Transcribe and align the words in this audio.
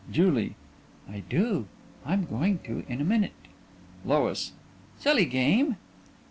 JULIE: 0.11 0.55
I 1.07 1.19
do. 1.29 1.67
I'm 2.07 2.25
going 2.25 2.57
to 2.65 2.83
in 2.89 3.01
a 3.01 3.03
minute. 3.03 3.33
LOIS: 4.03 4.53
Silly 4.97 5.25
game. 5.25 5.77